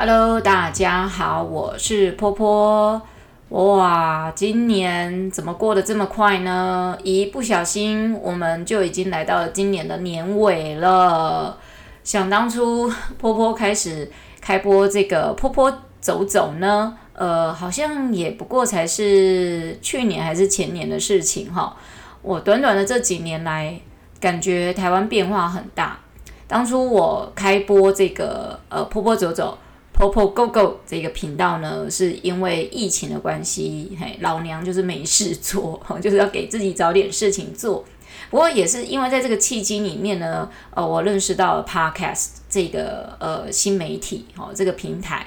[0.00, 3.02] Hello，大家好，我是波波。
[3.48, 6.96] 哇，今年怎么过得这么快呢？
[7.02, 11.58] 一不小心，我们就已经来到了今年的年尾了。
[12.04, 12.88] 想当初，
[13.18, 14.08] 波波开始
[14.40, 21.76] 开播这个波波走走呢，呃，好像也不过才是去年还是前年的事情哈。
[22.22, 23.76] 我短短的这几年来，
[24.20, 25.98] 感觉台湾变化很大。
[26.46, 29.58] 当初我开播这个呃波波走走。
[29.98, 37.84] Popo Go Go 这个频道呢，是因为疫情的关系，嘿，老娘就是没事做， 就是要给自己找点事情做。
[38.30, 45.26] 不过也是因为在这个契机里面呢，呃，我认识到了 Podcast 这个呃新媒体哦，这个平台。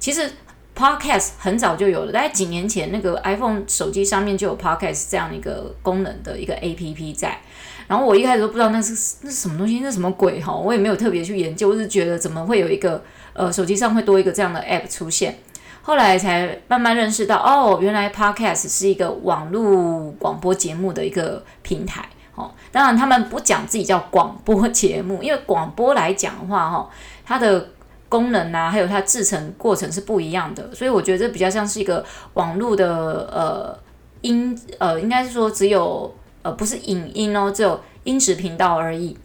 [0.00, 0.28] 其实
[0.74, 7.38] Podcast 很早就有了，大概几年前那个 iPhone 手机上面就有 Podcast 这样一个功能的一个 APP 在。
[7.86, 13.00] 然后我一开始都不知道那是那是什么东西，那什么鬼哈，我也没有特别去研究，我是觉得怎么会有一个。
[13.38, 15.38] 呃，手机上会多一个这样的 app 出现，
[15.80, 22.04] 后来才慢慢认识到，哦，原来 podcast 是一个网络广播节目的一个平台。
[22.34, 26.88] 哦，当然他们不讲自己叫广播节目，因为广播来讲的话，哈、哦，
[27.24, 27.68] 它的
[28.08, 33.78] 功能啊，还有它制成过程是不一样的，所以我觉得这比较像是一个网络的呃
[34.22, 39.16] 音，呃，应该是说只有呃不是影音哦，只有音质频道而已。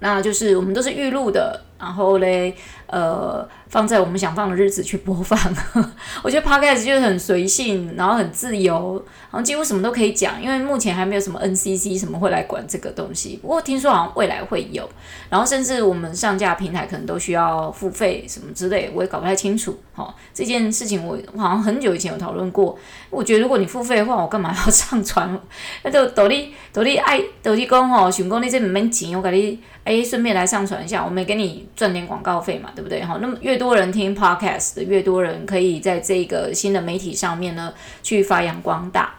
[0.00, 1.60] 那就是我们都是预录的。
[1.80, 2.56] 然后嘞，
[2.88, 5.38] 呃，放在我们想放的日子去播放。
[6.24, 10.42] 我觉得 Podcast 就是很随性，然后很自由，然后几乎什么都可以讲。
[10.42, 14.88] 因为目前还没有什么 NCC 什么会来管这个东西，不过听说好像未来会有。
[15.28, 19.78] 然后甚至我们上架平台可能都需要付费什么之类，我也搞不太清楚。
[19.94, 22.78] 哦，这件事情我好像很久以前有讨论过。
[23.10, 25.38] 我觉得如果你付费的话，我干嘛要上传？
[25.82, 31.58] 那就抖你抖你爱抖你讲吼，想讲你这没钱，我给你哎，顺便来上传一下，我没给你。
[31.74, 33.04] 赚点广告费嘛，对不对？
[33.04, 37.74] 哈，那么越多人听 Podcast，越多人可以在这个新的媒体上面呢
[38.04, 39.14] 去发扬光大。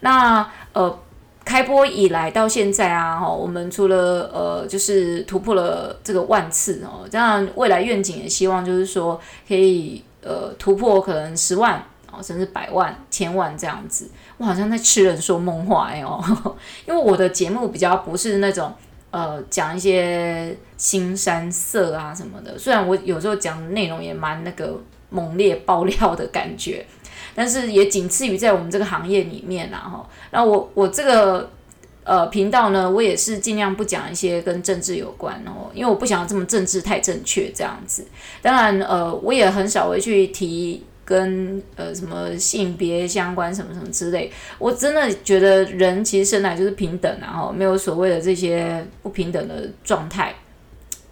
[0.00, 0.98] 那呃，
[1.44, 14.10] 开播以来到现在啊，哈，我们除了呃，就是突破了这个万次哦，这样未来愿景也希望就是说可以呃突破可能十万哦，甚至百万、千万这样子。
[14.38, 16.20] 我好像在痴人说梦话哎哦，
[16.88, 18.74] 因为我的节目比较不是那种。
[19.14, 24.76] 呃，讲一些新山色啊什么的，虽然我有时候讲的内容也蛮那个
[25.08, 26.84] 猛烈爆料的感觉，
[27.32, 30.04] 但是也仅次于在我们这个行业里面啦哈。
[30.32, 31.48] 那我我这个
[32.02, 38.04] 呃频道呢，我也是尽量不讲一些跟政治有关哦，因为我不想要这么政治太正确这样子。
[38.42, 40.82] 当然呃，我也很少会去提。
[41.04, 50.34] 跟呃什么性别相关什么什么之类，我真的觉得人其实生来就是平等，然后没有所谓的这些不平等的状态，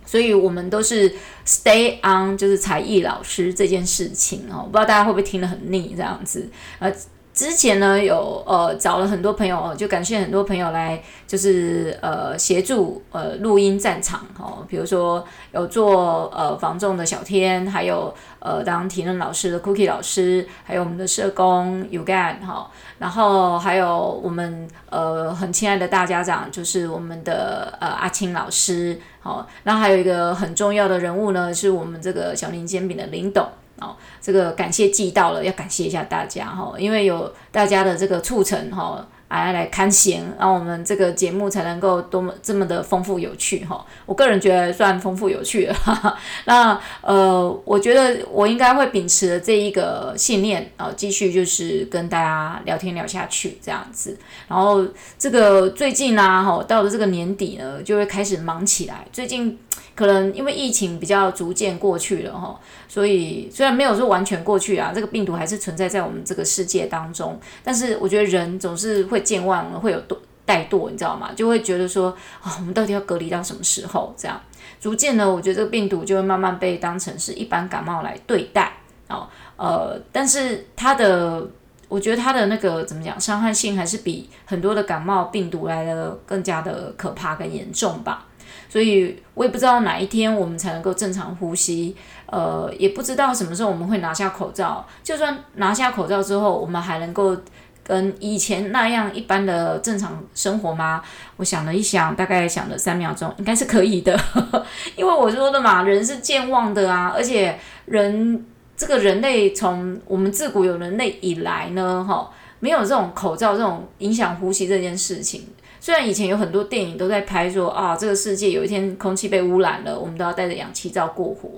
[0.06, 1.12] 所以我们都是
[1.47, 6.48] stay on 就是才艺老师这件事情哦，不知道大家会不会听得很腻这样子
[6.78, 6.92] 呃。
[7.32, 33.49] 之前呢，有呃找了很多朋友，就感谢很多朋友来，就是呃协助呃录音战场哦，比如说有做呃防重的小天，还有呃当体能老师的 Cookie 老师，还有我们的社工 Ugan 哈，然后还有我们呃很亲爱的大家长，就是我们的呃阿青老师，好，然后还有一个很重要的人物呢，是我们这个小林煎饼的林董。
[33.82, 43.84] 哦，这个感谢寄到了，要感谢一下大家哈，因为有大家的这个促成哈，来来看闲，让我们这个节目才能够多么这么的丰富有趣哈。
[44.06, 45.75] 我个人觉得算丰富有趣了。
[45.75, 54.16] 哈 哈，那呃，我觉得我应该会秉持的这一个信念啊，继续就是跟大家聊天聊下去这样子。
[54.49, 54.87] 然后
[55.19, 59.06] 这个最近呢，哈，到了这个年底呢，就会开始忙起来。
[59.12, 59.59] 最近。
[60.02, 62.58] 可能因为疫情比较逐渐过去了哈，
[62.88, 67.38] 所以虽然没有说完全过去啊，这个病毒还是存在在我们这个世界当中。
[67.62, 71.31] 但是我觉得人总是会健忘，会有惰怠惰，你知道吗？
[71.37, 72.10] 就会觉得说
[72.40, 74.12] 啊、哦，我们到底要隔离到什么时候？
[74.16, 74.40] 这样
[74.81, 78.72] 逐渐呢，我觉得这个病毒就会慢慢被当成是一般感冒来对待
[79.08, 79.28] 哦。
[79.56, 81.46] 呃，但是它的，
[81.87, 88.26] 我觉得它的那个怎么讲，伤害性还是比很多的感冒病毒来的更加的可怕跟严重吧。
[88.69, 91.94] 所以我也不知道哪一天我们才能够正常呼吸，
[92.26, 94.87] 呃，也不知道什么时候我们会拿下口罩。
[95.02, 97.37] 就算拿下口罩之后，我们还能够
[97.84, 101.02] 跟以前那样一般的正常生活吗？
[101.37, 104.19] 我想了一想，大概想了三秒钟，应该是可以的。
[104.96, 108.46] 因为我说的嘛，人是健忘的啊，而且人
[108.76, 115.46] 这个人类从我们自古有人类以来呢，哈，没有这种口罩这种影响呼吸这件事情。
[115.82, 121.50] 虽然以前有很多电影都在拍说啊，这个世界有一天空气被污染了，我们都要戴着氧气罩过活。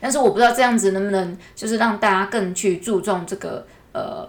[0.00, 4.26] 但是我不知道这样子能不能就是让大家更去注重这个呃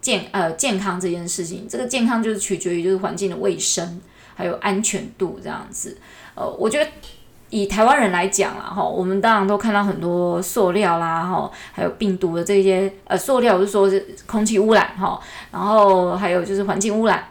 [0.00, 1.68] 健呃健康这件事情。
[1.68, 4.00] 这个健康就是取决于就是环境的卫生
[4.34, 5.96] 还有安全度这样子。
[6.34, 6.90] 呃，我觉得。
[7.50, 15.20] 以台湾人来讲啦，哈，我们当然都看到很多塑料啦，哈，还有病毒的这些，呃，塑料我是说是空气污染，哈，
[15.52, 17.24] 然后还有就是环境污染，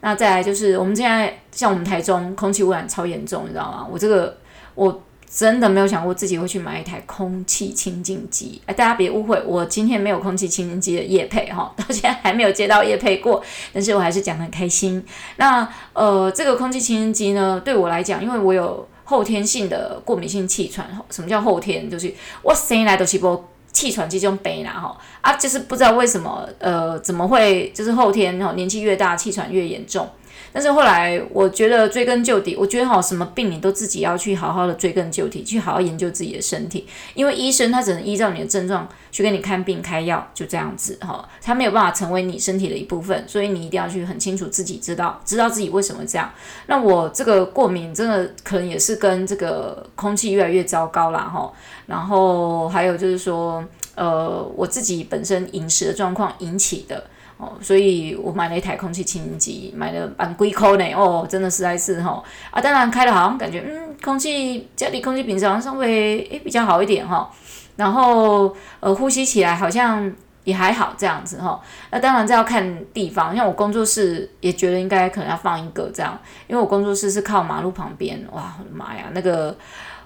[0.00, 3.86] 那再来就是我们现在像我们台中空气污染超严重，你知道吗？
[3.90, 4.36] 我这个
[4.74, 13.42] 我真的没有想过自己会去买一台空气清净机，哎，大家别误会，我今天没有空气清净机的业配，哈， 到现在还没有接到业配过，
[13.72, 15.04] 但是我还是讲得很开心。
[15.36, 18.88] 那呃，这个空气清净机呢，对我来讲，因为我有。
[19.08, 21.88] 后天性的过敏性气喘，什么叫后天？
[21.88, 22.12] 就是
[22.42, 23.42] 我生来都是无
[23.72, 30.08] 气喘这种病啦，吼啊，就是不知道为什么，呃，怎么会就是后天吼年纪越大气喘越严重。
[30.58, 36.84] 但是后来我觉得追根究底，我觉得哈，什么病你都自己要去好好的追根究底，去好好研究自己的身体，
[37.14, 46.28] 因为医生他只能依照你的症状去给你看病开药，就这样子哈，他没有办法成为你身体的一部分，所以你一定要去很清楚自己知道，知道自己为什么这样。
[46.66, 51.52] 那我这个过敏真的可能也是跟这个空气越来越糟糕啦哈，
[51.86, 53.64] 然后还有就是说，
[53.94, 57.04] 呃，我自己本身饮食的状况引起的。
[57.38, 60.84] 哦，所以我买了一台空气清新机，买了蛮贵扣呢。
[60.94, 67.30] 哦，真的实在是哈啊，当然开了好像感觉嗯，空气家里空气品质好像稍微诶比较好一点哈。
[67.76, 70.12] 然后呃，呼吸起来好像
[70.42, 71.60] 也还好这样子哈。
[71.92, 76.18] 那当然这要看地方，像我工作室也觉得应该可能要放一个这样，
[76.48, 79.56] 因为我工作室是靠马路旁边，哇，我的妈呀，那个。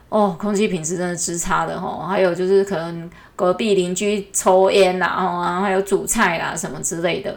[0.09, 3.11] 哦，空气品质真的之差的吼，还有就是可能
[3.43, 7.37] 隔壁邻居抽烟啦，啊，还有煮菜啦什么之类的。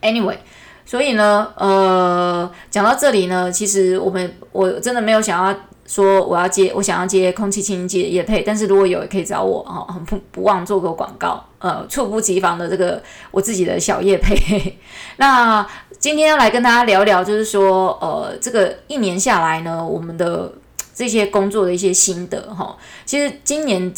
[0.00, 0.38] Anyway，
[0.86, 5.54] 所以呢，呃，讲到这里呢，其实我们我真的没有想要
[5.86, 14.78] 说我要接，我想要接空气清新机的业配，但是如果有也可以找我哦，很不不忘做个广告，呃，猝不及防的这个我自己的小业配。
[15.18, 15.66] 那
[15.98, 20.50] 今天要来跟大家聊聊，就是说，呃，这个一年下来呢，我们的。
[20.96, 23.92] 这些工作的一些心得哈，其实今年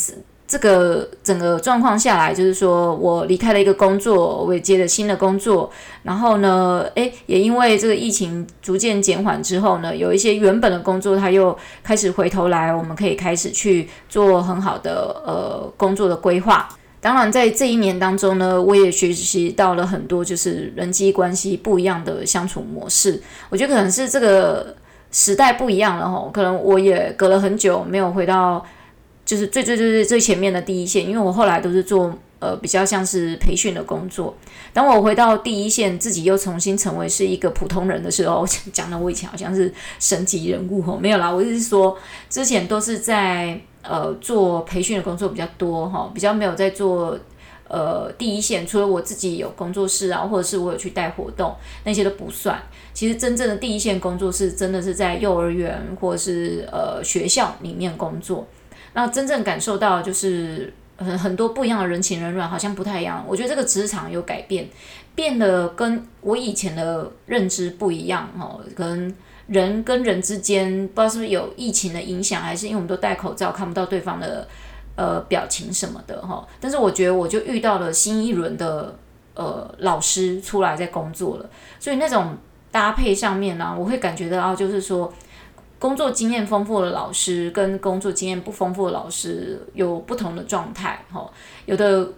[0.48, 5.68] 这个整个状况下来，就是说我离开了一个工作，我也接了新的工作，
[6.04, 16.68] 然后呢，诶，也因为这个疫情逐渐减缓之后呢，有一些原本的工作，它又开始回头来，我们可以开始去做很好的呃工作的规划。
[17.00, 23.20] 当然，在这一年当中呢，我也学习到了很多，就是人际关系不一样的相处模式。
[23.48, 24.76] 我觉得可能是这个。
[25.12, 28.62] 时代不一样了吼，可能我也隔了很久没有回到，
[29.26, 34.34] 就是最最最最最前面的第一线，因为我后来都是做呃比较像是培训的工作。
[34.72, 41.98] 当我回到第一线，自己又重新成为是一个普通人的时候， 讲的我以前好像是神级人物吼，没有啦，我就是说
[42.30, 47.18] 之前都是在呃做培训的工作比较多哈，比较没有在做。
[47.68, 51.52] 呃，第一线除了我自己有工作室啊，或者是我有去带活动，
[51.82, 52.62] 那些都不算。
[52.94, 58.46] 其实真正的第一线工作是真的是在幼儿园或者是呃学校里面工作。
[58.96, 63.22] 那真正感受到就是很很多不一样的人情冷暖，好像不太一样。
[63.28, 64.66] 我觉得这个职场有改变，
[65.14, 68.60] 变得跟我以前的认知不一样哦。
[68.74, 69.14] 可能
[69.48, 74.48] 人跟人之间不知道是不是有疫情的影响，还是因为我们都戴口罩看不到对方的。
[74.98, 78.96] 呃，表情什么的哈，但是我觉得我就遇到了新一轮的
[79.34, 82.34] 呃老师出来在工作了，所以那种
[82.70, 85.12] 搭配上面呢，我会感觉到就是说，
[85.78, 91.30] 工作经验丰富的老师跟工作经验不丰富的老师有不同的状态哈，
[91.64, 92.08] 有的。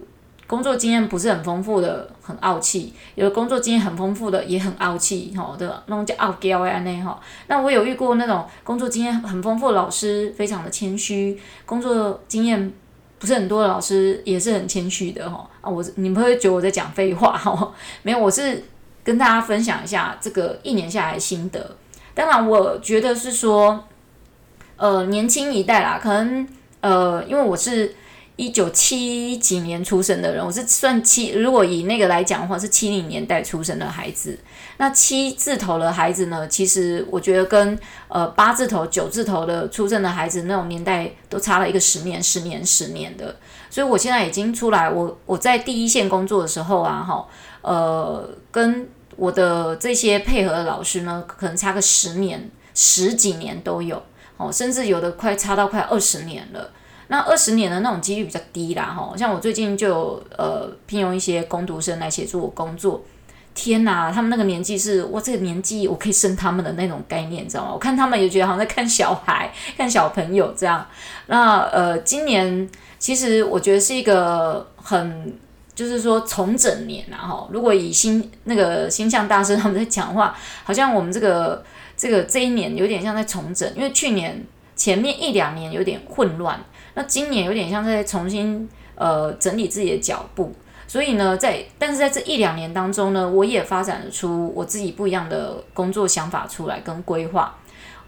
[0.49, 7.21] 工作经验不是很丰富的，很傲气；有的工作经验很丰富的，也很傲气，吼的那种叫傲娇呀那哈。
[7.45, 11.37] 那我有遇过那种工作经验很丰富的老师，非常的谦虚；
[11.67, 12.73] 工作经验
[13.19, 15.47] 不是很多的老师，也是很谦虚的哈。
[15.61, 17.71] 啊，我你们会觉得我在讲废话哈？
[18.01, 18.63] 没有，我是
[19.03, 21.75] 跟大家分享一下这个一年下来的心得。
[22.13, 23.85] 当然，我觉得是说，
[24.77, 26.47] 呃，年轻一代啦，可能
[26.81, 27.95] 呃，因为我是。
[28.39, 34.39] 一九七几年出生的人，我是算七，如果以那个来讲的话，是七零年代出生的孩子。
[34.77, 43.35] 那七字头的孩子呢，其实我觉得跟呃八字头、九字头的出生的孩子那种年代都差了一个十年、十年、十年的。
[43.69, 47.27] 所以我现在已经出来，我我在第一线工作的时候啊，哈，
[47.61, 48.87] 呃，跟
[49.19, 54.01] 我的这些配合的老师呢，可能差个十年、十几年都有，
[54.37, 56.71] 哦，甚至有的快差到快二十年了。
[57.11, 63.03] 那二十年的那种几率比较低啦，哈，像我最近就呃聘用一些工读生来协助我工作，
[63.55, 67.71] 天哪，他们那个年纪是哇，这个年纪我可以生他们的那种概念，你知道吗？
[67.73, 70.85] 我看他们也觉得好像在看小孩、 看小朋友这样。
[71.25, 75.35] 那呃，今年其实我觉得是一个很，
[75.79, 77.47] 就是说重整年啊哈。
[77.53, 81.63] 如果以星那个星象大师他们在讲话，好像我们这个
[81.95, 84.45] 这个这一年有点像在重整，因为去年
[84.75, 86.59] 前面一两年有点混乱，
[86.95, 90.53] 那今年有点像在重新呃整理自己的脚步。
[90.85, 97.55] 所以呢，在但是在这一两年当中呢，我也发展出我自己不一样的工作想法出来跟规划。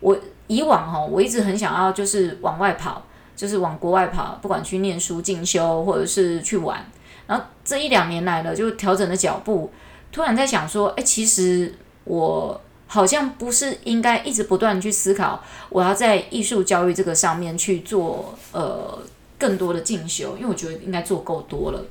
[0.01, 6.85] 我以往哈，我一直很想要就是往外跑，就是往国外跑，不管去念书进修或者是去玩。
[7.31, 9.71] 然后这一两年来呢，就调整了脚步，
[10.11, 11.73] 突然在想说，哎，其实
[12.03, 18.99] 我好像不是应该一直不断去思考，我要在艺术教育这个上面去做呃
[19.39, 21.85] 更多的进修，因为我觉得应该做够多了。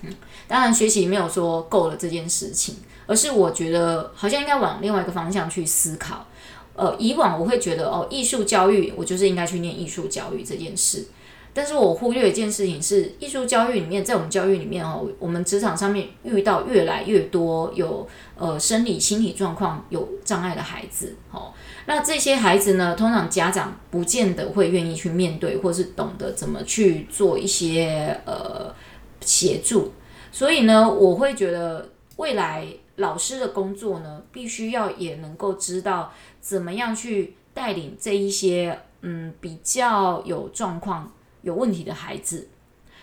[0.00, 0.14] 嗯，
[0.48, 6.26] 当然学习没有说够了这件事情，而是我觉得好像应该往另外一个方向去思考。
[6.72, 11.08] 呃，以往我会觉得哦，艺术教育我就是应该去念艺术教育这件事，
[11.56, 21.54] 但是我忽略一件事情是，艺术教育里面，在我们教育里面哦，我们职场上面遇到越来越多有呃生理心理状况有障碍的孩子哦，
[21.86, 28.74] 那这些孩子呢，通常家长不见得会愿意去面对，或是懂得怎么去做一些呃。
[29.22, 29.92] 协助，
[30.30, 32.64] 所以呢，我会觉得未来
[32.96, 41.10] 老师的工作呢，必须要也能够知道怎么样去带领这一些嗯比较有状况、
[41.46, 42.48] 有问题的孩子。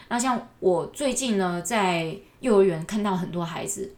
[0.09, 3.93] 那像我最近呢，在幼儿园看到很多孩子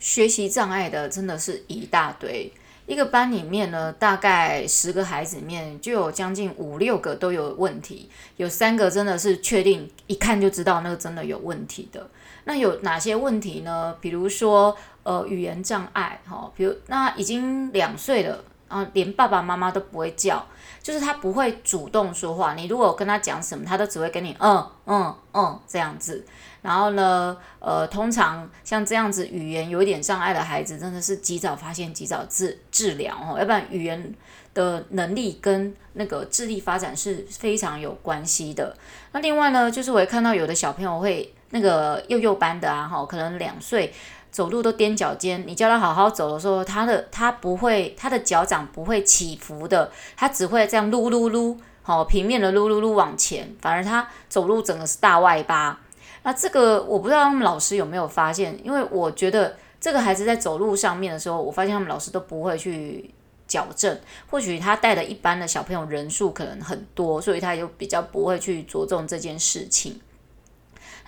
[0.00, 2.52] 学习障碍的，真的是一大堆。
[2.86, 12.10] 一个班里面呢，大概十个孩子里面就有将近五六个都有问题，有三个真的是确定一看就知道那个真的有问题的。
[12.44, 13.94] 那有哪些问题呢？
[14.00, 20.44] 比如说呃语言障碍，哈，比如那已经两岁了，啊，连爸爸妈妈都不会叫，
[20.88, 22.54] 就是他不会主动说话。
[22.54, 26.24] 你如果跟他讲什么，他都只会跟你嗯嗯嗯这样子。
[26.62, 34.14] 然后呢，呃，通常像这样子语言有一点障碍的孩子，真的是及早发现、及早治治疗哦，要不然语言
[34.54, 38.74] 的能力跟那个智力发展是非常有关系的。
[39.12, 43.92] 那另外呢，就是我也看到有的小朋友会那个幼幼班的啊，哈，可能两岁
[44.30, 55.80] 走路都踮脚尖，你叫他好好走的时候，他的他不会，他的脚掌不会起伏的，他只会这样撸撸撸，好平面的撸撸撸往前，反而他走路整个是大外八。
[56.22, 63.10] 那这个我不知道他们老师有没有发现，因为我觉得这个孩子在走路上面的时候，我发现他们老师都不会去
[63.46, 63.98] 矫正。
[64.30, 69.98] 或许他带的一般的小朋友人数可能很多，所以他就比较不会去着重这件事情。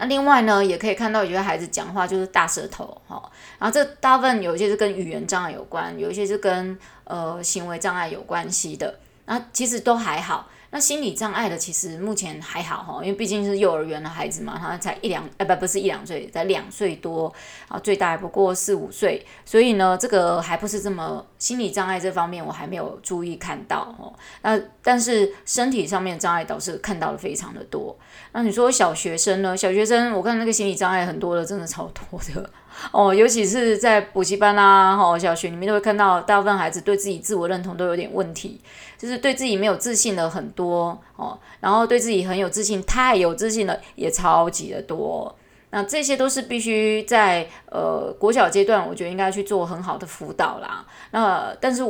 [0.00, 3.22] 那另外呢，也可以看到有些孩子讲话就是大舌头，哈，
[3.58, 10.48] 然后这大部分有一些是跟语言障碍有关，有一些是跟呃行为障碍有关系的，那其实都还好。
[10.72, 17.32] 那心理障碍的其实目前还好哈，因为毕竟是幼儿园的孩子嘛，他才一两，哎不不是一两岁，才两岁多
[17.66, 24.12] 啊，最大还不过四五岁，所以呢，这个还不是这么心理障碍这方面我还没有注意看到哦。
[24.42, 27.96] 那但是身体上面障碍倒是看到了非常的多。
[28.32, 29.56] 那你说小学生呢？
[29.56, 32.48] 小学生我看那个心理障碍很多的，真的超多的。
[32.92, 38.60] 哦，尤其是在补习班啊，哦，小学里面都会看到，大部分孩子对自己自我认同都有点问题，
[39.00, 45.34] 就是对自己没有自信的很多哦，然后对自己很有自信，太有自信的也超级的多。
[45.70, 50.84] 那这些都是必须在呃国小阶段，我觉得应该去做很好的辅导啦。
[51.12, 51.82] 那但是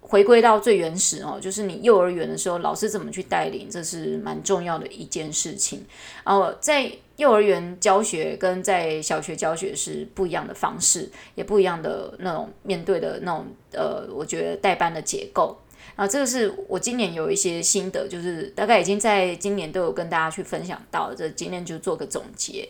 [0.00, 5.84] 回归到最原始哦，就是你幼儿园的时候，老师怎么去带领，这是蛮重要的一件事情。
[6.24, 15.56] 然后在幼儿园教学跟在小学教学是不一样的方式，也不一样的那种面对的那种呃，我觉得带班的结构
[15.96, 22.68] 啊，这个是我今年有一些心得，就是大概已经在今年都有跟大家去分享到，这今天就做个总结。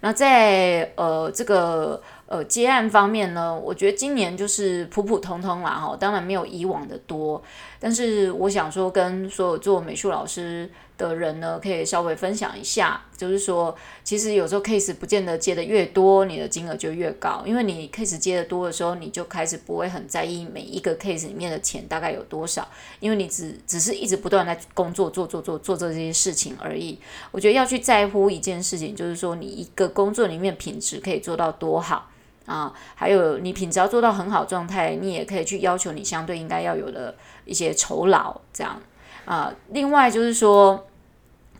[0.00, 7.42] 那在呃这个呃接案方面呢，我觉得今年就是普普通通啦哈，当然没有以往的多，
[7.84, 22.66] 但是我想说跟所有做美术老师的人呢，可以稍微分享一下，就是说，其实有时候 case 不见得接的越多，你的金额就越高，因为你 case 接的多的时候，你就开始不会很在意每一个 case 里面的钱大概有多少，
[23.00, 26.98] 因为你只只是一直不断在工作做做做做这些事情而已。
[27.32, 32.08] 我觉得要去在乎一件事情，就是说你一个工作里面品质可以做到多好
[32.46, 38.80] 啊，还有你品质要做到很好状态，你也可以去要求你相对应该要有的一些酬劳这样。
[39.24, 40.86] 啊，另外就是说，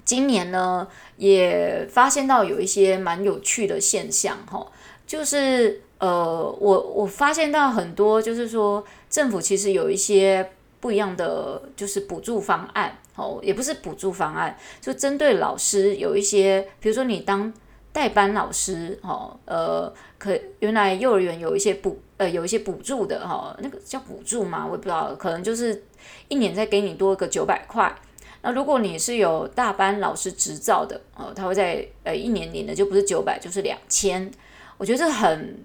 [0.04, 0.86] 今年呢
[1.16, 4.66] 也发现到有一些蛮有趣的现象哈。
[5.06, 10.50] 就是呃，我我发现到很多，就是说政府其实有一些
[10.80, 17.52] 不一样的，就是补助方案哦，也不是补助方案，就针对老师有一些，比如说你当
[17.94, 25.84] 代班老师哦，呃，可原来幼儿园有一些补呃有一些补助的哈、哦，那个叫补助嘛，我也不知道，可能就是
[26.26, 27.94] 一年再给你多个九百块。
[28.42, 34.28] 那如果你是有大班老师执照的哦，他会在呃一年领的就不是九百，就是两千。
[34.76, 35.64] 我觉得这很，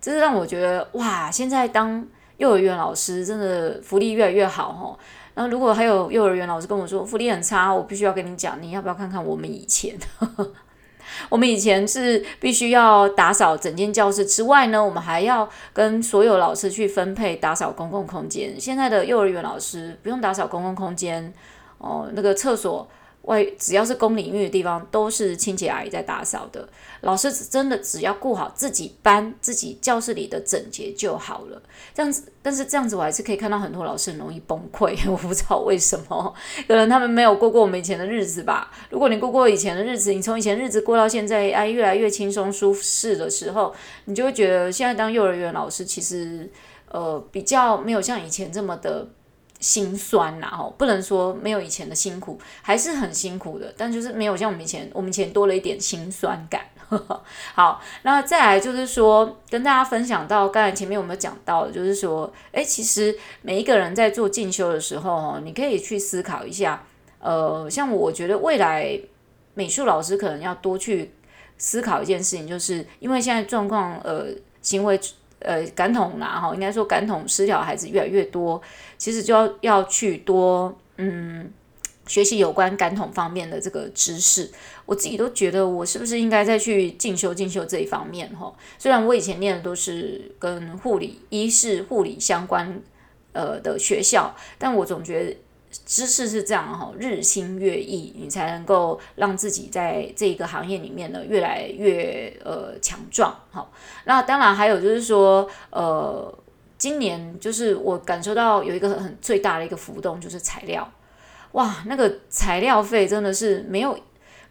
[0.00, 2.02] 这是让我觉得哇，现在当
[2.38, 4.98] 幼儿园老师真的福利越来越好哦。
[5.34, 9.94] 那如果还有幼儿园老师跟我说福利很差，我必须要跟你讲，你要不要看看我们以前？
[11.36, 18.58] 我们以前是必须要打扫整间教室之外呢，我们还要跟所有老师去分配打扫公共空间。
[18.58, 21.30] 现在的幼儿园老师不用打扫公共空间。
[21.76, 22.88] 哦，那个厕所
[23.26, 26.68] 外只要是公领域的地方，都是清洁阿姨在打扫的。
[27.02, 31.60] 老师真的只要顾好自己班、自己教室里的整洁就好了。
[31.94, 36.34] 这样子，但是这样子我还是可以看到很多老师很容易崩溃， 我不知道为什么，
[36.66, 38.70] 可能他们没有过过我们以前的日子吧。
[38.90, 43.74] 如果你过过以前的日子，你从以前日子过到现在，哎，越来越轻松舒适的时候，
[44.06, 46.48] 你就会觉得现在当幼儿园老师其实
[46.90, 49.08] 呃比较没有像以前这么的。
[49.60, 56.62] 心酸呐，吼，不能说没有以前的辛苦，还是很辛苦的，但就是没有像我们以前，我们以前多了一点心酸感。
[57.54, 66.84] 好，那再来就是说，跟大家分享到，刚才前面我们讲到，就是说，诶，其实每一个人在做进修的时候，哦，你可以去思考一下，
[67.18, 69.00] 呃，像我觉得未来
[69.54, 71.12] 美术老师可能要多去
[71.58, 74.26] 思考一件事情，就是因为现在状况，呃，
[74.62, 75.00] 行为。
[75.46, 78.60] 呃，感统啦，哈，应该说感统失调孩子越来越多，
[78.98, 81.48] 其实就要要去多嗯
[82.08, 84.50] 学习有关感统方面的这个知识。
[84.86, 88.52] 我自己都觉得，我是不是应该再去进修进修这一方面哈？
[88.76, 92.82] 虽然我以前念的都是跟护理、医事、护理相关
[93.32, 95.36] 呃的学校，但我总觉得。
[95.84, 103.34] 知识是这样哈，日新月异，你才能够让自己在这一个行业里面呢越来越呃强壮。
[103.50, 103.68] 哈，
[104.04, 106.32] 那当然还有就是说，呃，
[106.78, 110.90] 今年就是我感受到有一个很最大的一个浮动，就是材料，
[111.52, 113.98] 哇，那个材料费真的是没有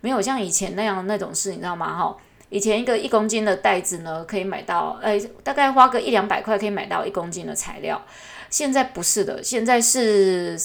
[0.02, 1.98] 没有像以前那样那种事，你知道吗？
[1.98, 2.16] 哈，
[2.50, 8.00] 以前一个一公斤的袋子呢，可以买到，哎，大概花个一两百块可以买到一公斤的材料，
[8.52, 10.56] 现在不是的，现在是。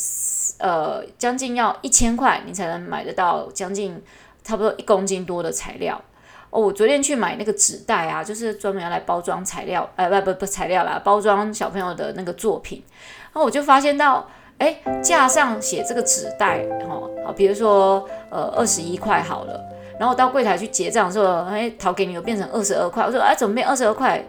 [0.61, 4.01] 呃，将近要一千块，你才能买得到将近
[4.45, 6.01] 差不多一公斤多的材料
[6.51, 6.61] 哦。
[6.61, 12.83] 我昨天去买那个纸袋啊，就是专门要来包装材料，呃，不不不材料啦，包装小朋友的那个作品。
[13.33, 19.61] 然后我就发现到，哎，架上写这个纸袋，哈，好，比如说呃二十一块好了，
[19.99, 24.23] 然后我到柜台去结账的时候，哎，掏给你又变成二十二块，我说哎，怎么变二十二块？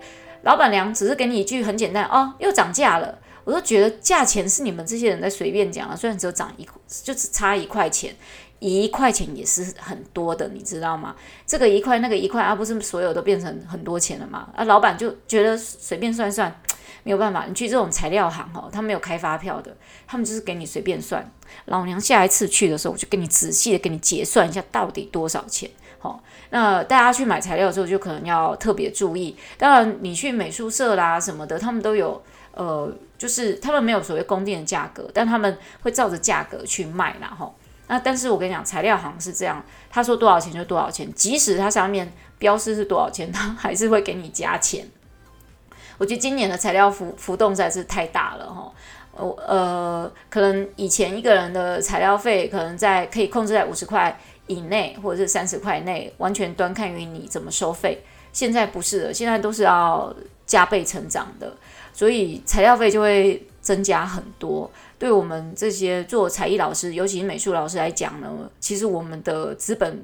[0.44, 3.15] 老板娘只是给你一句很简单，哦，又涨价了。
[3.43, 6.67] 我都觉得价钱是你们这些人在随便讲啊，虽然只有涨一，
[7.04, 8.15] 就只差一块钱，
[8.60, 11.15] 一块钱也是很多的，你知道吗？
[11.47, 14.49] 这个一块那个一块啊，不是所有都变成很多钱了吗？
[14.56, 16.62] 啊，老板就觉得随便算算，
[17.04, 17.45] 没有办法。
[17.47, 19.75] 你去这种材料行哦，他没有开发票的，
[20.06, 21.27] 他们就是给你随便算。
[21.65, 25.67] 老娘下一次去的时候，我就给你仔细的给你结算一下到底多少钱。
[25.97, 29.36] 好，那大家去买材料的时候就可能要特别注意。
[29.58, 32.21] 当然，你去美术社啦什么的，他们都有。
[32.54, 37.53] 呃，就是他们没有所谓供定的价格，但他们会照着价格去卖啦吼。
[37.86, 44.88] 那但是我跟你讲，材料行是这样，他说多少钱就多少钱，即使它上面标示是多少钱，他还是会给你加钱。
[45.99, 48.71] 我觉得今年的材料浮浮动实在是太大了哈。
[49.15, 58.03] 呃呃，可能以前一个人的材料费可能在可以控制在五十块以内，或者是三十块内，完全端看于你怎么收费。
[58.34, 60.12] 现在不是的，现在都是要
[60.47, 61.55] 加倍成长的。
[61.93, 70.04] 所以材料费就会增加很多，对我们这些做才艺老师，尤其是美术老师来讲呢，其实我们的资本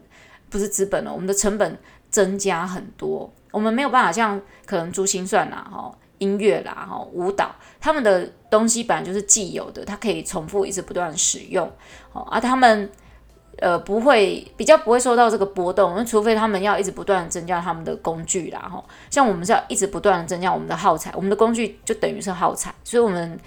[0.50, 1.78] 不是资本了，我们的成本
[2.10, 3.32] 增加很多。
[3.52, 11.71] 我们没有办法像可能珠心算啦、哈音乐啦、哈舞蹈，他们的东西本来就是既有的，它可以重复一直不断使用，
[12.13, 12.89] 哦，而他们。
[13.60, 23.39] 呃，不会比较不会受到这个波动，那除非他们要一直不断增加他们的工具啦，吼，像我们是要一直不断的增加我们的耗材，我们的工具就等于是耗材，所以我们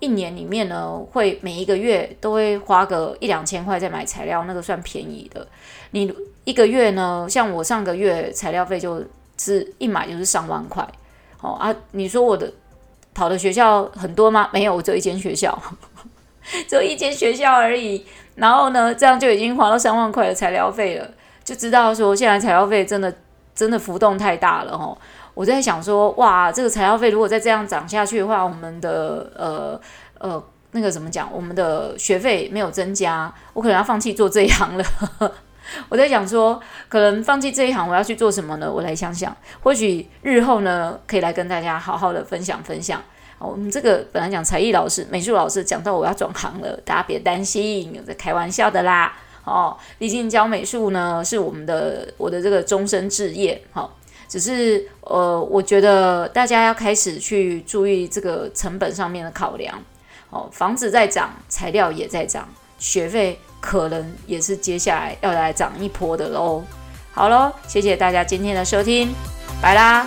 [0.00, 5.46] 一年里面呢，会每一个月都会花个一两千块在买材料，那个算便宜的。
[5.90, 6.10] 你
[6.44, 9.04] 一个月呢，像我上个月材料费就
[9.36, 10.86] 是一买就是上万块，
[11.42, 12.50] 哦啊，你说我的
[13.12, 14.48] 跑的学校很多吗？
[14.52, 15.60] 没有，我只有一间学校，
[16.68, 18.04] 只有一间学校而已。
[18.36, 21.08] 然后呢，这样就已经花了三万块的材料费了，
[21.42, 23.12] 就知道说现在材料费真的
[23.54, 24.96] 真的浮动太大了吼。
[25.34, 29.80] 我在想说，哇，这个材料费如果再这样涨下去的话，我们的呃
[30.18, 34.84] 呃那个怎么讲，我们的学费没有增加，我可能要放弃做这一行了。
[35.88, 38.70] 我在想说，可能放弃这一行，我要去做什么呢？
[38.72, 43.02] 我来想想，或许日后呢，可以来跟大家好好的分享分享。
[43.38, 49.16] 我们这个本来讲才艺老师、美术老师，讲到我要转行了，大家别担心，有在开玩笑的啦。
[49.44, 53.62] 哦，毕竟教美术呢，是我们的我的这个终身志业。
[53.72, 53.90] 好、哦，
[54.28, 59.74] 只是呃，我觉得大家要开始去注意这个成本上面的考量。
[60.30, 62.46] 哦，房子在涨，材料也在涨，
[62.78, 66.62] 学费可能也是接下来要来涨一波的喽。
[67.12, 69.08] 好喽，谢谢大家今天的收听，
[69.62, 70.06] 拜啦。